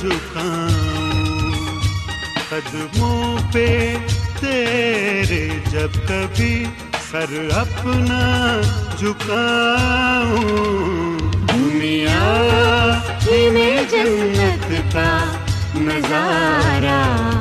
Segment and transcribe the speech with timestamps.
[0.00, 1.80] جھکاؤں۔
[2.48, 3.96] قدموں پہ
[4.40, 6.64] تیرے جب کبھی
[7.10, 8.60] سر اپنا
[8.98, 11.18] جھکاؤں۔
[11.54, 12.20] دنیا
[13.52, 15.10] میں جنت کا
[15.74, 17.31] نظارہ۔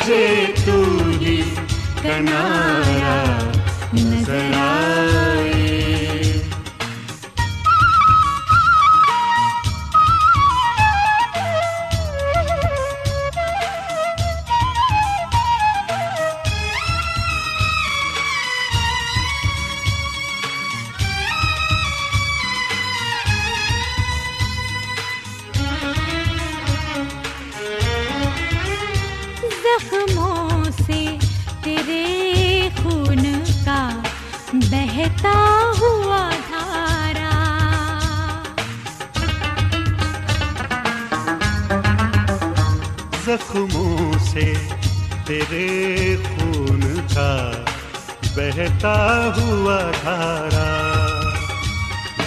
[0.00, 0.82] مجھے تو
[1.20, 1.40] ہی
[3.94, 5.39] نظر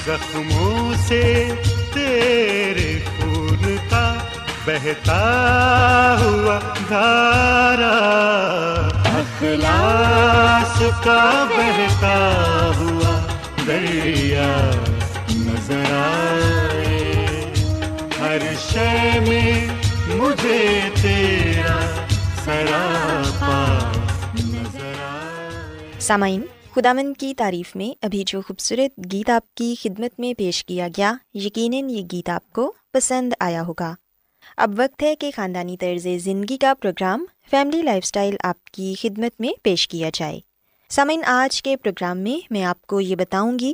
[0.06, 1.22] زخموں سے
[1.94, 4.14] تیرے خون کا
[4.66, 5.20] بہتا
[6.22, 6.60] ہوا
[6.90, 7.94] دھارا
[9.20, 12.18] اخلاص کا بہتا
[12.78, 13.14] ہوا
[13.68, 14.72] دریا
[15.36, 16.98] نظر آئے۔
[18.20, 19.68] ہر شے میں
[20.08, 21.80] مجھے تیرا
[22.46, 23.80] سراپا
[24.44, 26.42] نظر آئے۔ سامعین
[26.76, 31.14] خداوند کی تعریف میں ابھی جو خوبصورت گیت آپ کی خدمت میں پیش کیا گیا،
[31.34, 33.96] یقیناً یہ گیت آپ کو پسند آیا ہوگا۔
[34.58, 39.42] اب وقت ہے کہ خاندانی طرز زندگی کا پروگرام فیملی لائف سٹائل آپ کی خدمت
[39.42, 40.40] میں پیش کیا جائے۔
[40.90, 43.74] سامعین، آج کے پروگرام میں میں آپ کو یہ بتاؤں گی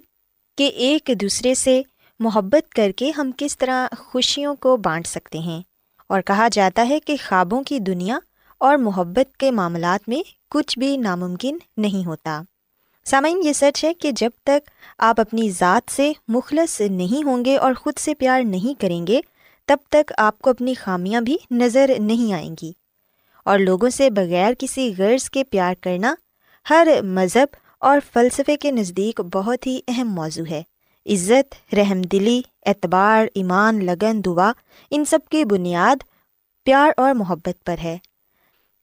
[0.58, 1.82] کہ ایک دوسرے سے
[2.20, 5.62] محبت کر کے ہم کس طرح خوشیوں کو بانٹ سکتے ہیں۔
[6.08, 8.20] اور کہا جاتا ہے کہ خوابوں کی دنیا
[8.58, 12.42] اور محبت کے معاملات میں کچھ بھی ناممکن نہیں ہوتا۔
[13.06, 17.58] سامعین، یہ سچ ہے کہ جب تک آپ اپنی ذات سے مخلص نہیں ہوں گے
[17.58, 19.22] اور خود سے پیار نہیں کریں گے،
[19.66, 22.72] تب تک آپ کو اپنی خامیاں بھی نظر نہیں آئیں گی۔
[23.46, 26.16] اور لوگوں سے بغیر کسی غرض کے پیار کرنا
[26.70, 30.64] ہر مذہب اور فلسفے کے نزدیک بہت ہی اہم موضوع ہے۔
[31.06, 34.52] عزت، رحم دلی، اعتبار، ایمان، لگن، دعا،
[34.92, 36.04] ان سب کی بنیاد
[36.64, 37.98] پیار اور محبت پر ہے۔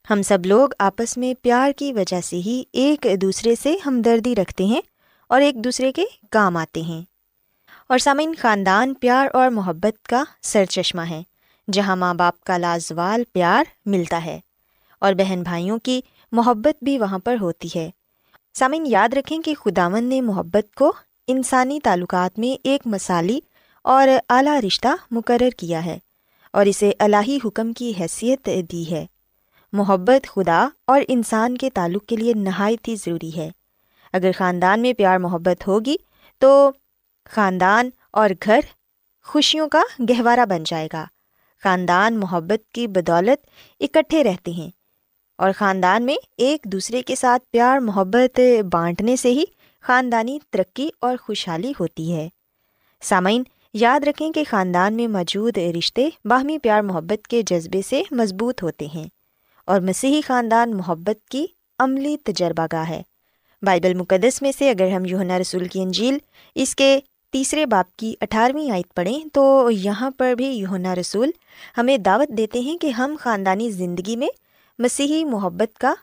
[0.09, 4.65] ہم سب لوگ آپس میں پیار کی وجہ سے ہی ایک دوسرے سے ہمدردی رکھتے
[4.65, 4.81] ہیں
[5.29, 7.01] اور ایک دوسرے کے کام آتے ہیں۔
[7.89, 11.23] اور سامعین، خاندان پیار اور محبت کا سر چشمہ ہے،
[11.71, 14.39] جہاں ماں باپ کا لازوال پیار ملتا ہے
[14.99, 16.01] اور بہن بھائیوں کی
[16.31, 17.89] محبت بھی وہاں پر ہوتی ہے۔
[18.53, 20.93] سامعین، یاد رکھیں کہ خداون نے محبت کو
[21.27, 23.39] انسانی تعلقات میں ایک مثالی
[23.83, 25.97] اور اعلیٰ رشتہ مقرر کیا ہے
[26.53, 29.05] اور اسے الہی حکم کی حیثیت دی ہے۔
[29.73, 33.49] محبت، خدا اور انسان کے تعلق کے لیے نہایت ہی ضروری ہے۔
[34.13, 35.95] اگر خاندان میں پیار، محبت ہوگی
[36.37, 36.71] تو
[37.29, 38.59] خاندان اور گھر
[39.25, 41.05] خوشیوں کا گہوارہ بن جائے گا۔
[41.63, 43.47] خاندان، محبت کی بدولت
[43.79, 44.69] اکٹھے رہتے ہیں
[45.37, 48.39] اور خاندان میں ایک دوسرے کے ساتھ پیار، محبت
[48.71, 49.43] بانٹنے سے ہی
[49.81, 52.29] خاندانی ترقی اور خوشحالی ہوتی ہے۔
[53.01, 53.43] سامعین،
[53.73, 58.87] یاد رکھیں کہ خاندان میں موجود رشتے باہمی پیار، محبت کے جذبے سے مضبوط ہوتے
[58.95, 59.16] ہیں۔
[59.67, 61.45] اور مسیحی خاندان محبت کی
[61.79, 63.01] عملی تجربہ گاہ ہے۔
[63.61, 66.17] بائبل مقدس میں سے اگر ہم یوہنا رسول کی انجیل
[66.55, 66.99] اس کے
[67.31, 71.31] تیسرے باپ کی اٹھارہویں آیت پڑھیں تو یہاں پر بھی یوہنا رسول
[71.77, 74.27] ہمیں دعوت دیتے ہیں کہ ہم خاندانی زندگی میں
[74.79, 75.93] مسیحی محبت کا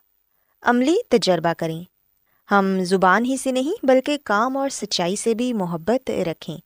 [0.63, 1.83] عملی تجربہ کریں۔
[2.51, 6.59] ہم زبان ہی سے نہیں بلکہ کام اور سچائی سے بھی محبت رکھیں۔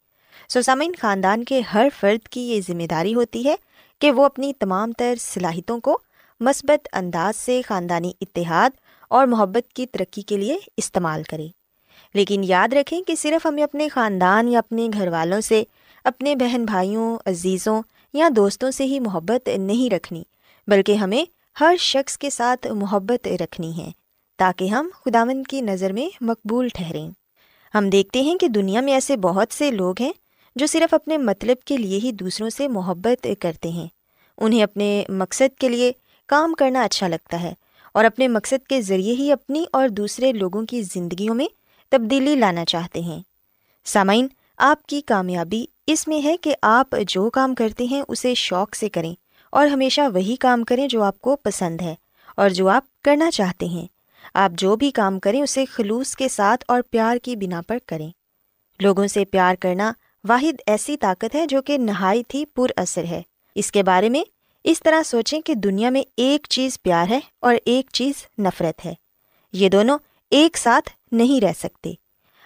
[0.49, 3.55] سوسامین خاندان کے ہر فرد کی یہ ذمہ داری ہوتی ہے
[3.99, 5.99] کہ وہ اپنی تمام تر صلاحیتوں کو
[6.41, 8.71] مثبت انداز سے خاندانی اتحاد
[9.11, 11.47] اور محبت کی ترقی کے لیے استعمال کرے۔
[12.15, 15.65] لیکن یاد رکھیں کہ صرف ہمیں اپنے خاندان یا اپنے گھر والوں سے،
[16.05, 17.83] اپنے بہن بھائیوں، عزیزوں
[18.13, 20.23] یا دوستوں سے ہی محبت نہیں رکھنی،
[20.67, 21.25] بلکہ ہمیں
[21.61, 23.91] ہر شخص کے ساتھ محبت رکھنی ہے،
[24.37, 27.11] تاکہ ہم خداوند کی نظر میں مقبول ٹھہریں۔
[27.75, 30.13] ہم دیکھتے ہیں کہ دنیا میں ایسے بہت سے لوگ ہیں
[30.57, 33.87] جو صرف اپنے مطلب کے لیے ہی دوسروں سے محبت کرتے ہیں۔
[34.39, 35.93] انہیں اپنے مقصد کے لیے
[36.29, 37.55] کام کرنا اچھا لگتا ہے
[37.93, 41.47] اور اپنے مقصد کے ذریعے ہی اپنی اور دوسرے لوگوں کی زندگیوں میں
[41.89, 43.23] تبدیلی لانا چاہتے ہیں۔
[43.85, 44.27] سامعین،
[44.59, 48.89] آپ کی کامیابی اس میں ہے کہ آپ جو کام کرتے ہیں اسے شوق سے
[48.89, 49.15] کریں
[49.51, 51.95] اور ہمیشہ وہی کام کریں جو آپ کو پسند ہے
[52.37, 53.87] اور جو آپ کرنا چاہتے ہیں۔
[54.35, 58.11] آپ جو بھی کام کریں اسے خلوص کے ساتھ اور پیار کی بنا پر کریں۔
[58.81, 59.93] لوگوں سے پیار کرنا
[60.29, 63.23] واحد ایسی طاقت ہے جو کہ نہایت ہی پر اثر ہے۔
[63.55, 64.38] اس کے بارے میں
[64.71, 68.95] اس طرح سوچیں کہ دنیا میں ایک چیز پیار ہے اور ایک چیز نفرت ہے۔
[69.53, 69.99] یہ دونوں
[70.31, 71.93] ایک ساتھ نہیں رہ سکتے۔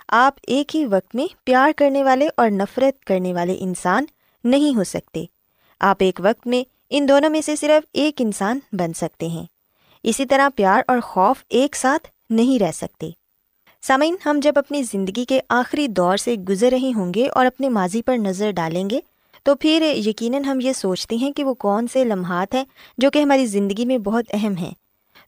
[0.09, 4.05] آپ ایک ہی وقت میں پیار کرنے والے اور نفرت کرنے والے انسان
[4.45, 5.25] نہیں ہو سکتے۔
[5.81, 9.47] آپ ایک وقت میں ان دونوں میں سے صرف ایک انسان بن سکتے ہیں۔
[10.03, 13.11] اسی طرح پیار اور خوف ایک ساتھ نہیں رہ سکتے۔
[13.83, 17.69] سامعین، ہم جب اپنی زندگی کے آخری دور سے گزر رہے ہوں گے اور اپنے
[17.69, 19.01] ماضی پر نظر ڈالیں گے
[19.43, 22.65] تو پھر یقیناً ہم یہ سوچتے ہیں کہ وہ کون سے لمحات ہیں
[22.99, 24.71] جو کہ ہماری زندگی میں بہت اہم ہیں۔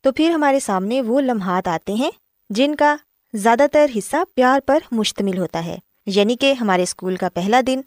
[0.03, 2.11] تو پھر ہمارے سامنے وہ لمحات آتے ہیں
[2.51, 2.97] جن کا
[3.35, 7.81] زیادہ تر حصہ پیار پر مشتمل ہوتا ہے۔ یعنی کہ ہمارے اسکول کا پہلا دن،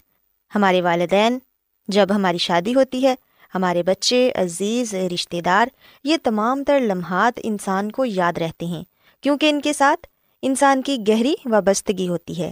[0.55, 1.37] ہمارے والدین،
[1.87, 3.15] جب ہماری شادی ہوتی ہے،
[3.55, 5.67] ہمارے بچے، عزیز، رشتہ دار،
[6.03, 8.83] یہ تمام تر لمحات انسان کو یاد رہتے ہیں۔
[9.21, 10.07] کیونکہ ان کے ساتھ
[10.41, 12.51] انسان کی گہری وابستگی ہوتی ہے۔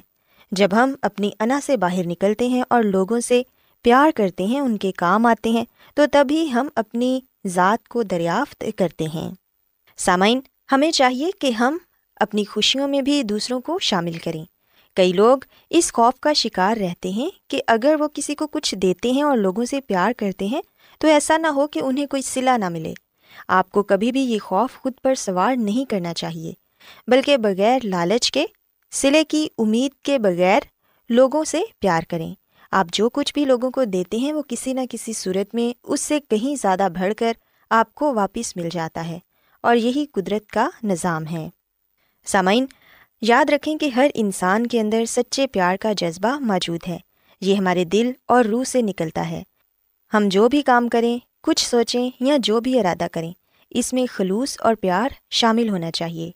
[0.52, 3.42] جب ہم اپنی انا سے باہر نکلتے ہیں اور لوگوں سے
[3.86, 5.66] پیار کرتے ہیں، ان کے کام آتے ہیں،
[5.96, 9.32] تو تبھی ہم اپنی ذات کو دریافت کرتے ہیں۔
[9.98, 10.40] سامعین،
[10.72, 11.78] ہمیں چاہیے کہ ہم
[12.16, 14.46] اپنی خوشیوں میں بھی دوسروں کو شامل کریں۔
[14.96, 15.38] کئی لوگ
[15.70, 19.38] اس خوف کا شکار رہتے ہیں کہ اگر وہ کسی کو کچھ دیتے ہیں اور
[19.38, 20.62] لوگوں سے پیار کرتے ہیں،
[21.00, 22.94] تو ایسا نہ ہو کہ انہیں کوئی صلا نہ ملے۔
[23.48, 26.54] آپ کو کبھی بھی یہ خوف خود پر سوار نہیں کرنا چاہیے،
[27.08, 28.46] بلکہ بغیر لالچ کے
[28.92, 30.60] سلے کی امید کے بغیر
[31.10, 32.36] لوگوں سے پیار کریں۔
[32.72, 36.02] آپ جو کچھ بھی لوگوں کو دیتے ہیں وہ کسی نہ کسی صورت میں اس
[36.02, 37.34] سے کہیں زیادہ بڑھ کر
[37.70, 39.20] آپ کو واپس مل جاتا ہے
[39.62, 41.50] اور یہی قدرت کا نظام ہے۔
[42.26, 42.66] سامعین،
[43.22, 46.98] یاد رکھیں کہ ہر انسان کے اندر سچے پیار کا جذبہ موجود ہے۔
[47.42, 49.44] یہ ہمارے دل اور روح سے نکلتا ہے۔
[50.14, 53.34] ہم جو بھی کام کریں، کچھ سوچیں یا جو بھی ارادہ کریں،
[53.70, 56.32] اس میں خلوص اور پیار شامل ہونا چاہیے۔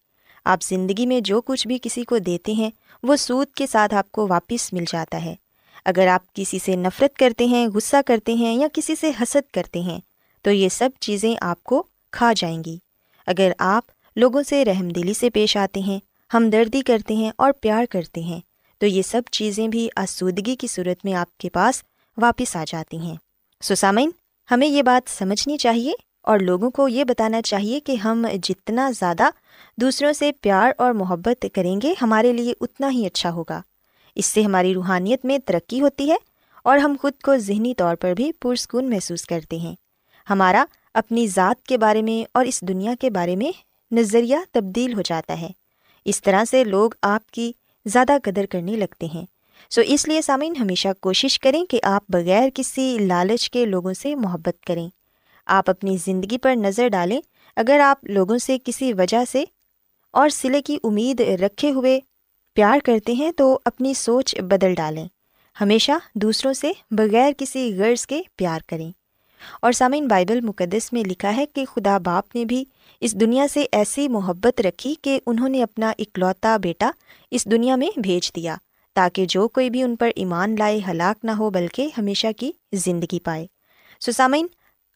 [0.46, 2.70] آپ زندگی میں جو کچھ بھی کسی کو دیتے ہیں،
[3.04, 5.36] وہ سود کے ساتھ آپ کو واپس مل جاتا ہے۔
[5.86, 9.80] اگر آپ کسی سے نفرت کرتے ہیں، غصہ کرتے ہیں یا کسی سے حسد کرتے
[9.80, 10.00] ہیں،
[10.42, 12.78] تو یہ سب چیزیں آپ کو کھا جائیں گی۔
[13.28, 13.84] اگر آپ
[14.16, 16.00] لوگوں سے رحم دلی سے پیش آتے ہیں،
[16.34, 18.40] ہمدردی کرتے ہیں اور پیار کرتے ہیں،
[18.78, 21.84] تو یہ سب چیزیں بھی آسودگی کی صورت میں آپ کے پاس
[22.18, 23.16] واپس آ جاتی ہیں۔
[23.62, 24.10] سسامین
[24.52, 29.24] ہمیں یہ بات سمجھنی چاہیے اور لوگوں کو یہ بتانا چاہیے کہ ہم جتنا زیادہ
[29.78, 33.62] دوسروں سے پیار اور محبت کریں گے، ہمارے لیے اتنا ہی اچھا ہوگا۔
[34.20, 36.16] اس سے ہماری روحانیت میں ترقی ہوتی ہے
[36.64, 39.76] اور ہم خود کو ذہنی طور پر بھی پرسکون محسوس کرتے ہیں۔
[40.30, 43.52] ہمارا اپنی ذات کے بارے میں اور اس دنیا کے بارے میں
[43.92, 45.50] نظریہ تبدیل ہو جاتا ہے۔
[46.06, 47.52] اس طرح سے لوگ آپ کی
[47.86, 49.26] زیادہ قدر کرنے لگتے ہیں۔
[49.70, 54.16] سو اس لیے سامعین ہمیشہ کوشش کریں کہ آپ بغیر کسی لالچ کے لوگوں سے
[54.16, 54.90] محبت کریں۔
[55.46, 57.22] آپ اپنی زندگی پر نظر ڈالیں۔
[57.56, 59.44] اگر آپ لوگوں سے کسی وجہ سے
[60.12, 62.00] اور سلے کی امید رکھے ہوئے
[62.54, 65.08] پیار کرتے ہیں تو اپنی سوچ بدل ڈالیں۔
[65.62, 68.92] ہمیشہ دوسروں سے بغیر کسی غرض کے پیار کریں۔
[69.62, 72.66] اور سامعین، بائبل مقدس میں لکھا ہے کہ خدا باپ نے بھی
[73.00, 76.92] اس دنیا سے ایسی محبت رکھی کہ انہوں نے اپنا اکلوتا بیٹا
[77.32, 78.56] اس دنیا میں بھیج دیا
[78.94, 83.20] تاکہ جو کوئی بھی ان پر ایمان لائے، ہلاک نہ ہو، بلکہ ہمیشہ کی زندگی
[83.20, 83.48] پائے۔
[84.00, 84.48] سسامین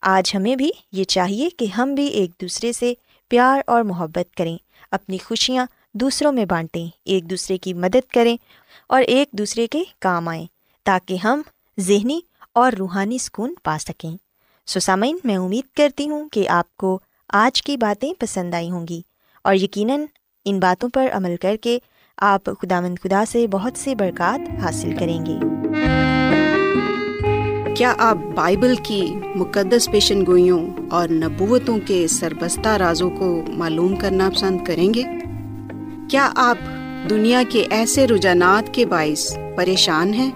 [0.02, 2.94] آج ہمیں بھی یہ چاہیے کہ ہم بھی ایک دوسرے سے
[3.30, 4.58] پیار اور محبت کریں،
[4.92, 8.38] اپنی خوشیاں دوسروں میں بانٹیں، ایک دوسرے کی مدد کریں
[8.88, 10.46] اور ایک دوسرے کے کام آئیں
[10.84, 11.42] تاکہ ہم
[11.80, 12.20] ذہنی
[12.54, 14.18] اور روحانی سکون پا سکیں۔
[14.68, 19.02] سسامین میں امید کرتی ہوں کہ آپ کو آج کی باتیں پسند آئی ہوں گی
[19.44, 20.02] اور یقیناً
[20.46, 21.80] ان باتوں پر عمل کر کے
[22.18, 25.36] آپ خدا مند خدا سے بہت سے برکات حاصل کریں گے۔
[27.78, 29.02] کیا آپ بائبل کی
[29.36, 35.04] مقدس پیشن گوئیوں اور نبوتوں کے سربستہ رازوں کو معلوم کرنا پسند کریں گے؟
[36.10, 36.58] کیا آپ
[37.10, 40.32] دنیا کے ایسے رجحانات کے باعث پریشان ہیں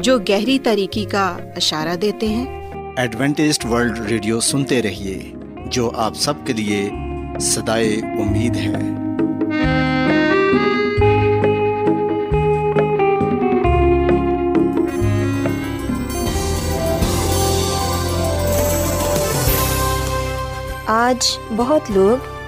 [0.00, 5.32] جو گہری طریقے کا اشارہ دیتے ہیں؟ ایڈوینٹسڈ ورلڈ ریڈیو سنتے رہیے
[5.66, 6.90] جو آپ سب کے لیے
[7.40, 8.74] صدائے امید ہے۔
[20.86, 22.37] آج بہت لوگ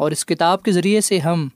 [0.00, 1.48] اور اس کتاب کے ذریعے سے ہم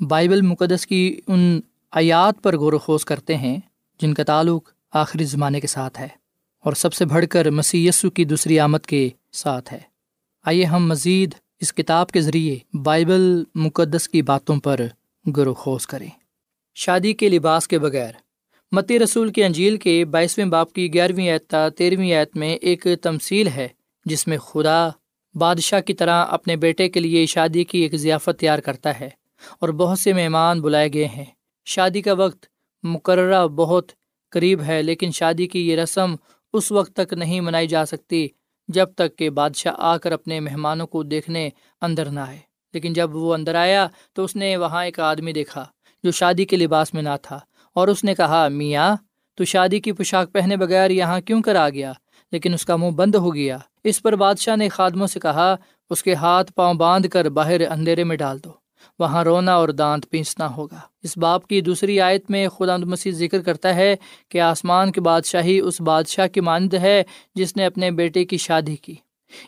[0.00, 1.60] بائبل مقدس کی ان
[1.92, 3.58] آیات پر غور و خوض کرتے ہیں،
[4.00, 6.08] جن کا تعلق آخری زمانے کے ساتھ ہے
[6.64, 9.78] اور سب سے بڑھ کر مسی یسو کی دوسری آمد کے ساتھ ہے۔
[10.44, 14.80] آئیے ہم مزید اس کتاب کے ذریعے بائبل مقدس کی باتوں پر
[15.36, 16.10] گر و خوش کریں۔
[16.74, 18.12] شادی کے لباس کے بغیر،
[18.72, 23.48] متی رسول کی انجیل کے بائیسویں باپ کی گیارہویں اعتا تیرہویں ایت میں ایک تمصیل
[23.48, 23.68] ہے
[24.04, 24.88] جس میں خدا
[25.38, 29.10] بادشاہ کی طرح اپنے بیٹے کے لیے شادی کی ایک ضیافت تیار کرتا ہے
[29.60, 31.24] اور بہت سے مہمان بلائے گئے ہیں۔
[31.66, 32.46] شادی کا وقت
[32.82, 33.92] مقررہ بہت
[34.30, 36.14] قریب ہے، لیکن شادی کی یہ رسم
[36.52, 38.28] اس وقت تک نہیں منائی جا سکتی
[38.68, 41.48] جب تک کہ بادشاہ آ کر اپنے مہمانوں کو دیکھنے
[41.80, 42.38] اندر نہ آئے۔
[42.72, 45.64] لیکن جب وہ اندر آیا تو اس نے وہاں ایک آدمی دیکھا
[46.04, 47.40] جو شادی کے لباس میں نہ تھا
[47.74, 48.96] اور اس نے کہا، میاں،
[49.34, 51.92] تو شادی کی پوشاک پہنے بغیر یہاں کیوں کر آ گیا؟
[52.32, 55.56] لیکن اس کا منہ بند ہو گیا۔ اس پر بادشاہ نے خادموں سے کہا،
[55.90, 58.50] اس کے ہاتھ پاؤں باندھ کر باہر اندھیرے میں ڈال دو،
[58.98, 63.42] وہاں رونا اور دانت پیسنا ہوگا۔ اس باپ کی دوسری آیت میں خدا مسیح ذکر
[63.42, 63.96] کرتا ہے
[64.28, 67.02] کہ آسمان کی بادشاہی اس بادشاہ کی مانند ہے
[67.34, 68.94] جس نے اپنے بیٹے کی شادی کی۔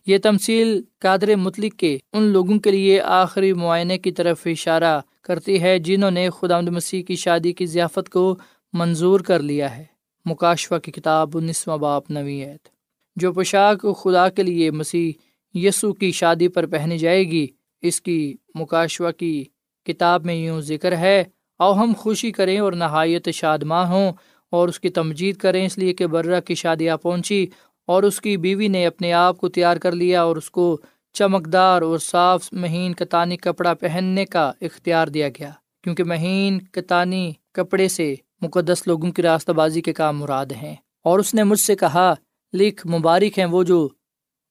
[0.07, 5.63] یہ تمصیل قادر مطلق کے ان لوگوں کے لیے آخری معائنے کی طرف اشارہ کرتی
[5.63, 8.37] ہے جنہوں نے خدا مسیح کی شادی کی ضیافت کو
[8.73, 9.85] منظور کر لیا ہے۔
[10.25, 12.69] مکاشفہ کی کتاب انیسواں باپ نویت
[13.17, 15.13] جو پوشاک خدا کے لیے مسیح
[15.55, 17.47] یسو کی شادی پر پہنی جائے گی،
[17.83, 19.45] اس کی مکاشوہ کی
[19.87, 21.25] کتاب میں یوں ذکر ہے
[21.59, 24.13] او ہم خوشی کریں اور نہایت شادماں ہوں
[24.51, 27.47] اور اس کی تمجید کریں اس لیے کہ برہ کی شادیاں پہنچی
[27.87, 30.81] اور اس کی بیوی نے اپنے آپ کو تیار کر لیا اور اس کو
[31.13, 35.51] چمکدار اور صاف مہین کتانی کپڑا پہننے کا اختیار دیا گیا۔
[35.85, 41.19] کیونکہ مہین کتانی کپڑے سے مقدس لوگوں کی راستہ بازی کے کام مراد ہیں۔ اور
[41.19, 42.15] اس نے مجھ سے کہا
[42.53, 43.89] لکھ مبارک ہیں وہ جو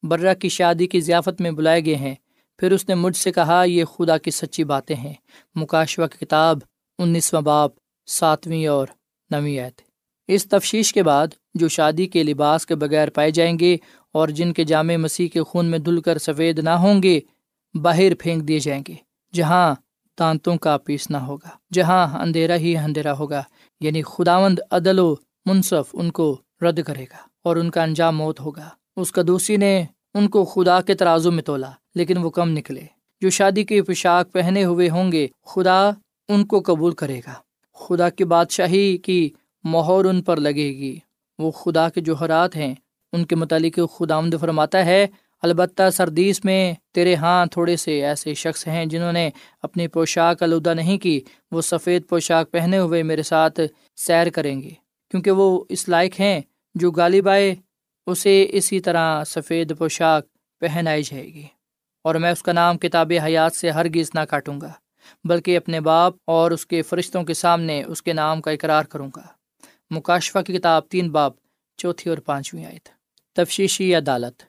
[0.03, 2.15] برہ کی شادی کی ضیافت میں بلائے گئے ہیں۔
[2.57, 5.13] پھر اس نے مجھ سے کہا، یہ خدا کی سچی باتیں ہیں۔
[5.55, 6.57] مکاشوہ کی کتاب،
[6.99, 7.71] انیسواں باپ
[8.05, 8.87] ساتویں اور
[9.29, 9.69] نویں
[10.27, 13.77] اس تفشیش کے بعد، جو شادی کے لباس کے بغیر پائے جائیں گے
[14.11, 17.19] اور جن کے جامع مسیح کے خون میں دھل کر سفید نہ ہوں گے،
[17.81, 18.93] باہر پھینک دیے جائیں گے۔
[19.33, 19.75] جہاں
[20.19, 23.43] دانتوں کا پیسنا ہوگا، جہاں اندھیرا ہی اندھیرا ہوگا
[23.79, 25.15] یعنی خداوند عدل و
[25.45, 29.21] منصف ان کو رد کرے گا اور ان کا انجام موت ہوگا۔ اس کا
[29.57, 32.81] نے ان کو خدا کے ترازو میں تولا، لیکن وہ کم نکلے۔
[33.21, 35.89] جو شادی کی پوشاک پہنے ہوئے ہوں گے، خدا
[36.27, 37.33] ان کو قبول کرے گا۔
[37.73, 39.29] خدا کی بادشاہی کی
[39.63, 40.99] مہر ان پر لگے گی۔
[41.39, 42.75] وہ خدا کے جوہرات ہیں۔
[43.13, 45.07] ان کے متعلق خدا آمد فرماتا ہے
[45.41, 49.29] البتہ سردیس میں تیرے ہاں تھوڑے سے ایسے شخص ہیں جنہوں نے
[49.61, 51.21] اپنی پوشاک آلودہ نہیں کی،
[51.51, 53.59] وہ سفید پوشاک پہنے ہوئے میرے ساتھ
[53.95, 54.69] سیر کریں گے،
[55.11, 56.41] کیونکہ وہ اس لائق ہیں
[56.75, 57.55] جو غالب آئے،
[58.07, 60.25] اسے اسی طرح سفید پوشاک
[60.59, 61.45] پہنائی جائے گی۔
[62.03, 64.71] اور میں اس کا نام کتاب حیات سے ہرگز نہ کاٹوں گا،
[65.23, 69.09] بلکہ اپنے باپ اور اس کے فرشتوں کے سامنے اس کے نام کا اقرار کروں
[69.15, 69.21] گا۔
[69.89, 71.33] مکاشفہ کی کتاب تین باپ
[71.77, 72.89] چوتھی اور پانچویں آیت۔
[73.35, 74.43] تفشیشی عدالت۔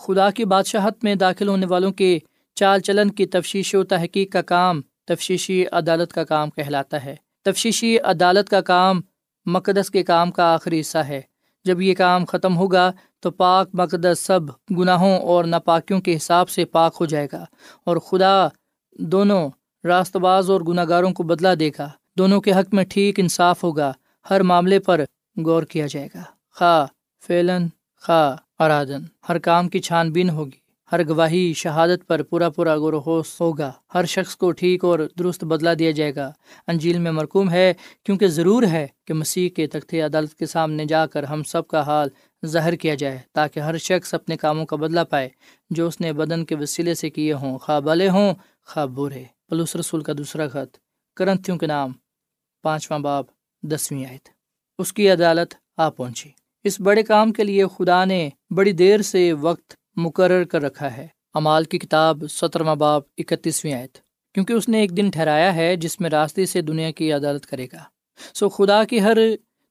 [0.00, 2.18] خدا کی بادشاہت میں داخل ہونے والوں کے
[2.54, 7.98] چال چلن کی تفشیش و تحقیق کا کام تفشیشی عدالت کا کام کہلاتا ہے۔ تفشیشی
[7.98, 9.00] عدالت کا کام
[9.46, 11.20] مقدس کے کام کا آخری حصہ ہے۔
[11.64, 14.40] جب یہ کام ختم ہوگا تو پاک مقدس سب
[14.78, 17.44] گناہوں اور ناپاکیوں کے حساب سے پاک ہو جائے گا
[17.84, 18.48] اور خدا
[18.92, 19.50] دونوں
[19.84, 23.64] راست باز اور گناہ گاروں کو بدلا دے گا۔ دونوں کے حق میں ٹھیک انصاف
[23.64, 23.92] ہوگا۔
[24.30, 25.04] ہر معاملے پر
[25.44, 26.22] غور کیا جائے گا۔
[26.54, 26.86] خواہ
[27.26, 27.66] فیلن
[28.00, 30.58] خواہ ارادن ہر کام کی چھان بین ہوگی۔
[30.92, 35.44] ہر گواہی شہادت پر پورا پورا غور و ہوگا۔ ہر شخص کو ٹھیک اور درست
[35.44, 36.32] بدلا دیا جائے گا۔
[36.66, 41.06] انجیل میں مرکوم ہے، کیونکہ ضرور ہے کہ مسیح کے تخت عدالت کے سامنے جا
[41.06, 42.08] کر ہم سب کا حال
[42.46, 45.28] ظاہر کیا جائے، تاکہ ہر شخص اپنے کاموں کا بدلا پائے۔
[45.70, 48.34] جو اس نے بدن کے وسیلے سے کیے ہوں خواب بلے ہوں
[48.66, 50.76] خواب برے۔ پلوس رسول کا دوسرا خط،
[51.16, 51.92] کرنتھیوں کے نام،
[52.62, 53.24] پانچواں باب،
[53.62, 54.18] دسویں آئے
[54.78, 59.32] اس کی عدالت آ پہنچی۔ اس بڑے کام کے لیے خدا نے بڑی دیر سے
[59.32, 63.98] وقت مقرر کر رکھا ہے۔ امال کی کتاب سترواں باب اکتیسویں آیت۔
[64.34, 67.66] کیونکہ اس نے ایک دن ٹھہرایا ہے جس میں راستے سے دنیا کی عدالت کرے
[67.72, 67.78] گا۔
[68.34, 69.18] سو خدا کی ہر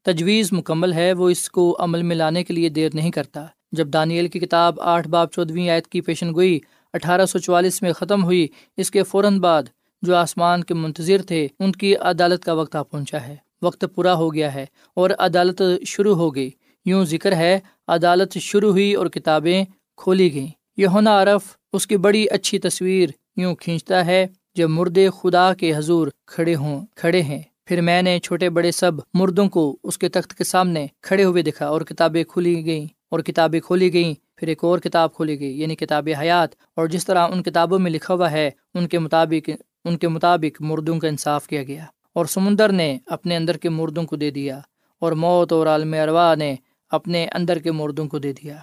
[0.06, 3.88] تجویز مکمل ہے، وہ اس کو عمل میں لانے کے لیے دیر نہیں کرتا۔ جب
[3.88, 6.60] دانیل کی کتاب آٹھ باب چودھویں آیت کی پیشن گوئی
[6.94, 8.48] اٹھارہ سو چوالیس میں ختم ہوئی،
[8.78, 9.64] اس کے فوراً بعد
[10.02, 14.14] جو آسمان کے منتظر تھے، ان کی عدالت کا وقت آ پہنچا ہے۔ وقت پورا
[14.14, 16.50] ہو گیا ہے اور عدالت شروع ہو گئی۔
[16.90, 19.66] یوں ذکر ہے، عدالت شروع ہوئی اور کتابیں
[19.98, 20.48] کھولی گئیں۔
[20.78, 21.42] یہ عرف
[21.74, 26.86] اس کی بڑی اچھی تصویر یوں کھینچتا ہے جب مردے خدا کے حضور کھڑے ہوں،
[26.96, 30.88] کھڑے ہیں۔ پھر میں نے چھوٹے بڑے سب مردوں کو اس کے تخت کے سامنے
[31.02, 35.14] کھڑے ہوئے دیکھا اور کتابیں کھولی گئیں۔ اور کتابیں کھولی گئیں، پھر ایک اور کتاب
[35.14, 38.88] کھولی گئی یعنی کتاب حیات۔ اور جس طرح ان کتابوں میں لکھا ہوا ہے، ان
[38.88, 39.50] کے مطابق،
[39.86, 44.04] ان کے مطابق مردوں کا انصاف کیا گیا۔ اور سمندر نے اپنے اندر کے مردوں
[44.04, 44.60] کو دے دیا۔
[45.00, 46.56] اور موت اور عالم اروا نے
[46.90, 48.58] اپنے اندر کے مردوں کو دے دیا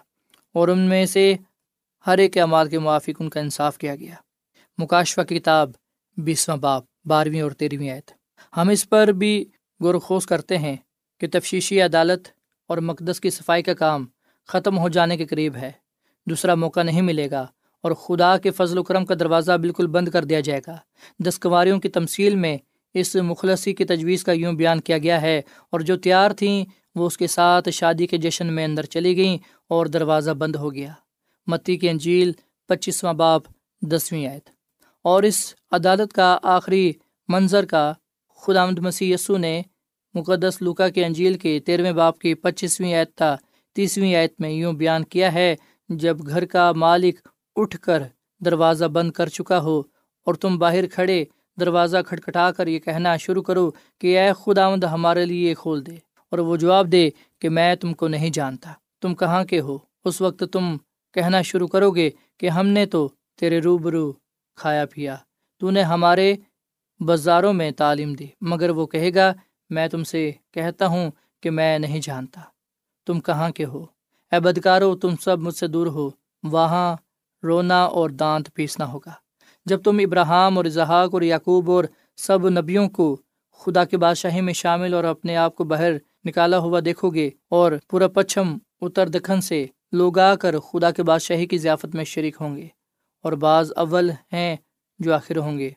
[0.55, 1.35] اور ان میں سے
[2.07, 4.15] ہر ایک اعمال کے موافق ان کا انصاف کیا گیا۔
[4.79, 5.71] مکاشفہ کتاب
[6.17, 8.11] بیسواں باپ بارہویں اور تیرہویں آیت۔
[8.57, 9.45] ہم اس پر بھی
[9.81, 10.77] غور کرتے ہیں
[11.21, 12.29] کہ تفشیشی عدالت
[12.69, 14.07] اور مقدس کی صفائی کا کام
[14.47, 15.73] ختم ہو جانے کے قریب ہے۔
[16.27, 17.47] دوسرا موقع نہیں ملے گا
[17.83, 20.77] اور خدا کے فضل و کرم کا دروازہ بالکل بند کر دیا جائے گا۔
[21.19, 22.59] دستکواریوں کی تمثیل میں
[22.95, 26.65] اس مخلصی کی تجویز کا یوں بیان کیا گیا ہے اور جو تیار تھیں
[26.97, 30.75] وہ اس کے ساتھ شادی کے جشن میں اندر چلی گئیں اور دروازہ بند ہو
[30.75, 30.93] گیا۔
[31.47, 32.33] متی کی انجیل
[32.69, 33.43] پچیسواں باپ،
[33.83, 34.49] دسویں آیت۔
[35.05, 36.93] اور اس عدالت کا آخری
[37.29, 37.93] منظر کا
[38.37, 39.63] خدا آمد مسیح یسو نے
[40.15, 43.37] مقدس لوکا کے انجیل کے تیرہویں باپ کی پچیسویں آیت تھا
[43.75, 45.57] تیسویں آیت میں یوں بیان کیا ہے،
[45.89, 48.03] جب گھر کا مالک اٹھ کر
[48.45, 49.81] دروازہ بند کر چکا ہو
[50.27, 51.25] اور تم باہر کھڑے
[51.61, 56.06] دروازہ کھٹکھٹا کر یہ کہنا شروع کرو کہ اے خدا آمد ہمارے لیے کھول دے۔
[56.39, 60.21] اور وہ جواب دے کہ میں تم کو نہیں جانتا۔ تم کہاں کے ہو؟ اس
[60.21, 60.77] وقت تم
[61.15, 64.13] کہنا شروع کرو گے کہ ہم نے تو تیرے روبرو
[64.57, 65.17] کھایا پیا۔
[65.59, 66.35] تو نے ہمارے
[67.01, 69.33] بازاروں میں تعلیم دی، مگر وہ کہے گا،
[69.71, 71.11] میں تم سے کہتا ہوں
[71.43, 72.41] کہ میں نہیں جانتا۔
[73.07, 73.87] تم کہاں کے ہو؟
[74.33, 76.11] اے بدکارو، تم سب مجھ سے دور ہو۔
[76.43, 76.97] وہاں
[77.43, 79.13] رونا اور دانت پیسنا ہوگا۔
[79.65, 81.85] جب تم ابراہم اور اظہاق اور یعقوب اور
[82.17, 83.17] سب نبیوں کو
[83.53, 85.93] خدا کے بادشاہی میں شامل اور اپنے آپ کو باہر
[86.27, 91.03] نکالا ہوا دیکھو گے اور پورا پچھم اتر دکن سے لوگ آ کر خدا کے
[91.03, 92.69] بادشاہی کی ضیافت میں شریک ہوں گے
[93.23, 94.57] اور بعض اول ہیں
[94.99, 95.71] جو آخر ہوں گے۔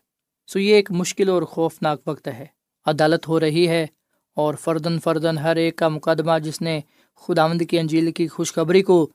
[0.48, 2.46] سو یہ ایک مشکل اور خوفناک وقت ہے۔
[2.86, 3.88] عدالت ہو رہی ہے
[4.36, 6.80] اور فردن فردن ہر ایک کا مقدمہ جس نے
[7.16, 9.10] خداوند کی انجیل کی خوشخبری کو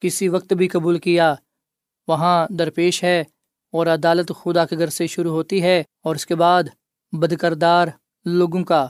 [0.00, 1.34] کسی وقت بھی قبول کیا،
[2.08, 3.24] وہاں درپیش ہے
[3.72, 6.62] اور عدالت خدا کے گھر سے شروع ہوتی ہے اور اس کے بعد
[7.12, 7.88] بدکردار
[8.24, 8.88] لوگوں کا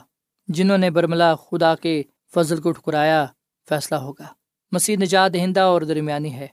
[0.48, 2.02] جنہوں نے برملا خدا کے
[2.34, 3.26] فضل کو ٹھکرایا،
[3.68, 4.26] فیصلہ ہوگا۔
[4.72, 6.46] مسیح نجات دہندہ اور درمیانی ہے۔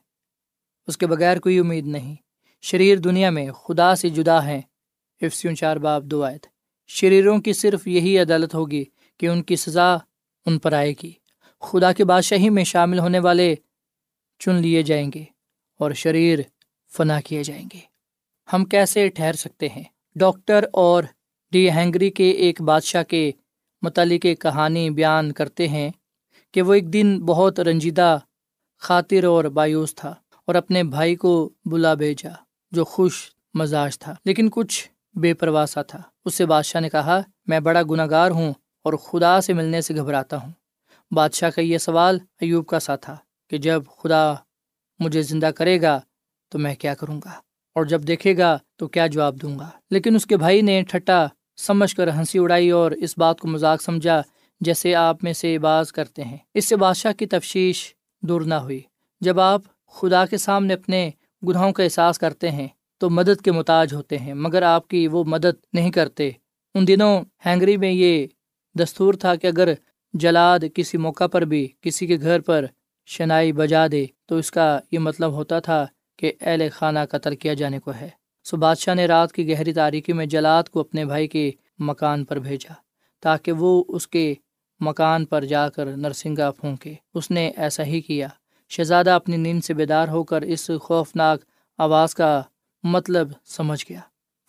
[0.88, 2.15] اس کے بغیر کوئی امید نہیں۔
[2.62, 4.62] شریر دنیا میں خدا سے جدا ہیں۔
[5.21, 6.45] افسیوں چار باب دو آیت۔
[6.88, 8.84] شریروں کی صرف یہی عدالت ہوگی
[9.19, 9.95] کہ ان کی سزا
[10.45, 11.12] ان پر آئے گی۔
[11.62, 13.56] خدا کے بادشاہی میں شامل ہونے والے
[14.39, 15.23] چن لیے جائیں گے
[15.79, 16.39] اور شریر
[16.91, 17.79] فنا کیے جائیں گے۔
[18.53, 19.84] ہم کیسے ٹھہر سکتے ہیں؟
[20.15, 21.03] ڈاکٹر اور
[21.51, 23.32] ڈی ہینگری کے ایک بادشاہ کے
[23.84, 25.91] متعلق کہانی بیان کرتے ہیں
[26.52, 28.17] کہ وہ ایک دن بہت رنجیدہ
[28.80, 30.15] خاطر اور بایوس تھا
[30.48, 32.30] اور اپنے بھائی کو بلا بھیجا
[32.72, 37.60] جو خوش مزاج تھا، لیکن کچھ بے پرواسا تھا۔ اس سے بادشاہ نے کہا، میں
[37.60, 40.52] بڑا گناہ گار ہوں اور خدا سے ملنے سے گھبراتا ہوں۔
[41.12, 43.17] بادشاہ کا یہ سوال ایوب کا سا تھا
[43.50, 44.34] کہ جب خدا
[45.00, 46.00] مجھے زندہ کرے گا
[46.50, 47.32] تو میں کیا کروں گا؟
[47.76, 51.28] اور جب دیکھے گا تو کیا جواب دوں گا؟ لیکن اس کے بھائی نے ٹھٹا
[51.58, 54.22] سمجھ کر ہنسی اڑائی اور اس بات کو مذاق سمجھا
[54.62, 58.82] جیسے آپ میں سے باز کرتے ہیں۔ اس سے بادشاہ کی تفشیش دور نہ ہوئی۔
[59.22, 61.10] جب آپ خدا کے سامنے اپنے
[61.48, 65.24] گناہوں کا احساس کرتے ہیں تو مدد کے محتاج ہوتے ہیں، مگر آپ کی وہ
[65.24, 66.32] مدد نہیں کرتے۔
[66.74, 68.28] ان دنوں ہینگری میں یہ
[68.80, 69.74] دستور تھا کہ اگر
[70.13, 72.66] جلاد کسی موقع پر بھی کسی کے گھر پر
[73.06, 75.86] شنائی بجا دے تو اس کا یہ مطلب ہوتا تھا
[76.18, 78.10] کہ اہل خانہ قتل کیا جانے کو ہے۔
[78.45, 82.39] سو بادشاہ نے رات کی گہری تاریکی میں جلاد کو اپنے بھائی کے مکان پر
[82.39, 82.73] بھیجا
[83.21, 84.34] تاکہ وہ اس کے
[84.79, 88.27] مکان پر جا کر نرسنگا پھونکے۔ اس نے ایسا ہی کیا۔
[88.69, 91.39] شہزادہ اپنی نیند سے بیدار ہو کر اس خوفناک
[91.77, 92.41] آواز کا
[92.84, 93.99] مطلب سمجھ گیا۔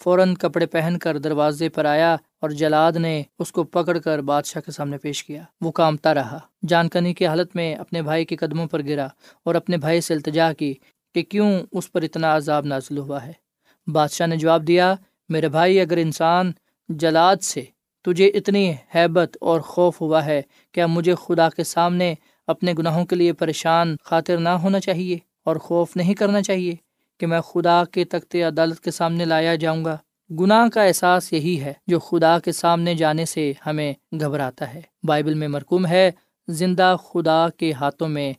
[0.01, 4.63] فوراً کپڑے پہن کر دروازے پر آیا اور جلاد نے اس کو پکڑ کر بادشاہ
[4.63, 8.67] کے سامنے پیش کیا۔ وہ کامتا رہا۔ جانکنی کی حالت میں اپنے بھائی کے قدموں
[8.67, 9.09] پر گرا
[9.45, 10.75] اور اپنے بھائی سے التجا کی
[11.15, 13.44] کہ کیوں اس پر اتنا عذاب نازل ہوا ہے۔
[13.87, 14.95] بادشاہ نے جواب دیا،
[15.29, 16.53] میرے بھائی، اگر انسان
[16.89, 17.65] جلاد سے
[18.03, 20.43] تجھے اتنی حیبت اور خوف ہوا ہے،
[20.73, 22.15] کیا مجھے خدا کے سامنے
[22.47, 26.75] اپنے گناہوں کے لیے پریشان خاطر نہ ہونا چاہیے اور خوف نہیں کرنا چاہیے
[27.21, 29.97] کہ میں خدا کے تخت عدالت کے سامنے لایا جاؤں گا؟
[30.41, 35.35] گناہ کا احساس یہی ہے جو خدا کے سامنے جانے سے ہمیں گھبراتا ہے۔ بائبل
[35.35, 36.11] میں مرکوم ہے،
[36.49, 38.33] زندہ خدا کے ہاتھوں میں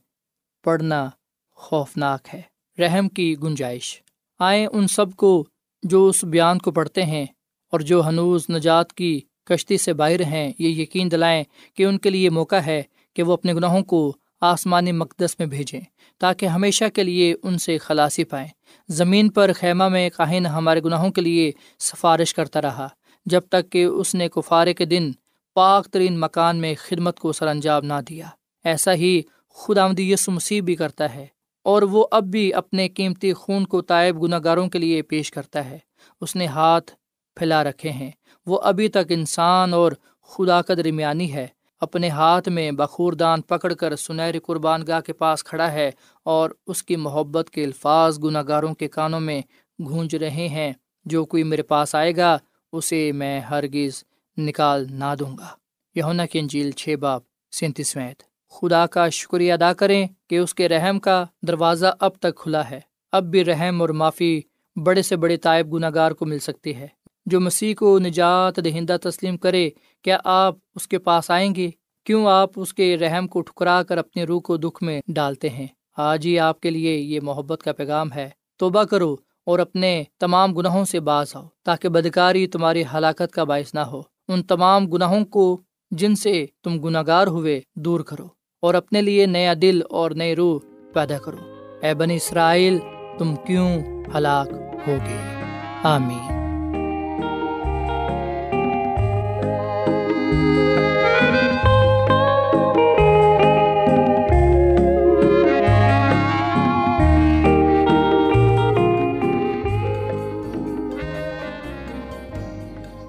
[0.63, 1.09] پڑھنا
[1.51, 2.41] خوفناک ہے۔
[2.79, 4.01] رحم کی گنجائش۔
[4.39, 5.45] آئیں ان سب کو
[5.83, 7.25] جو اس بیان کو پڑھتے ہیں
[7.71, 11.43] اور جو ہنوز نجات کی کشتی سے باہر ہیں، یہ یقین دلائیں
[11.75, 15.81] کہ ان کے لیے موقع ہے کہ وہ اپنے گناہوں کو آسمانی مقدس میں بھیجیں،
[16.19, 18.47] تاکہ ہمیشہ کے لیے ان سے خلاصی پائیں۔
[18.89, 22.87] زمین پر خیمہ میں کاہن ہمارے گناہوں کے لیے سفارش کرتا رہا،
[23.25, 25.11] جب تک کہ اس نے کفارے کے دن
[25.53, 28.27] پاک ترین مکان میں خدمت کو سر انجام نہ دیا۔
[28.63, 29.21] ایسا ہی
[29.53, 31.25] خدا یسو مسیح بھی کرتا ہے۔
[31.65, 35.65] اور وہ اب بھی اپنے قیمتی خون کو طائب گناہ گاروں کے لیے پیش کرتا
[35.65, 35.77] ہے۔
[36.21, 36.91] اس نے ہاتھ
[37.35, 38.11] پھیلا رکھے ہیں۔
[38.45, 41.47] وہ ابھی تک انسان اور خدا کا درمیانی ہے۔
[41.81, 45.91] اپنے ہاتھ میں بخور دان پکڑ کر سنہری قربان گاہ کے پاس کھڑا ہے
[46.23, 49.41] اور اس کی محبت کے الفاظ گناہ گاروں کے کانوں میں
[49.89, 50.73] گونج رہے ہیں۔
[51.05, 52.37] جو کوئی میرے پاس آئے گا،
[52.71, 54.03] اسے میں ہرگز
[54.37, 55.47] نکال نہ دوں گا۔
[55.95, 58.13] یونا کی انجیل چھ باپ سینتیسویں
[58.55, 62.79] خدا کا شکریہ ادا کریں کہ اس کے رحم کا دروازہ اب تک کھلا ہے۔
[63.11, 64.41] اب بھی رحم اور معافی
[64.75, 66.87] بڑے سے بڑے طائب گناہ گار کو مل سکتی ہے۔
[67.25, 69.69] جو مسیح کو نجات دہندہ تسلیم کرے،
[70.01, 71.69] کیا آپ اس کے پاس آئیں گے؟
[72.03, 75.67] کیوں آپ اس کے رحم کو ٹھکرا کر اپنے روح کو دکھ میں ڈالتے ہیں؟
[75.97, 79.15] آج ہی آپ کے لیے یہ محبت کا پیغام ہے۔ توبہ کرو
[79.45, 84.01] اور اپنے تمام گناہوں سے باز آؤ، تاکہ بدکاری تمہاری ہلاکت کا باعث نہ ہو۔
[84.27, 88.34] ان تمام گناہوں کو جن سے تم گناہ گار ہوئے دور کرو۔
[88.65, 90.59] اور اپنے لیے نیا دل اور نئی روح
[90.93, 91.37] پیدا کرو۔
[91.81, 92.79] اے بنی اسرائیل،
[93.17, 93.81] تم کیوں
[94.15, 94.47] ہلاک
[94.87, 95.35] ہوگے؟
[95.83, 96.35] آمین۔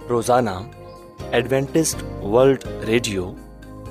[0.09, 0.51] روزانہ
[1.31, 3.33] ایڈوینٹسٹ ورلڈ ریڈیو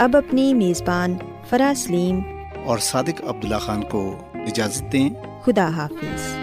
[0.00, 1.16] اب اپنی میزبان
[1.48, 2.20] فرا سلیم
[2.64, 5.10] اور صادق عبداللہ خان کو اجازت دیں۔
[5.42, 6.34] خدا حافظ۔